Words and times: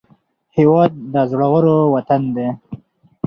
هېواد 0.57 0.91
د 1.13 1.15
زړورو 1.31 1.77
وطن 1.95 2.21
دی 2.35 2.47